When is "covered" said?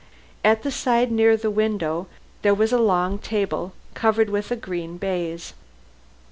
3.93-4.31